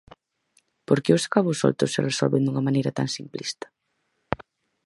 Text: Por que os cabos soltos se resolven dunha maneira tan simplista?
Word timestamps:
Por 0.87 0.99
que 1.03 1.11
os 1.17 1.25
cabos 1.33 1.59
soltos 1.63 1.91
se 1.93 2.05
resolven 2.09 2.43
dunha 2.43 2.65
maneira 2.67 2.95
tan 2.97 3.07
simplista? 3.17 3.67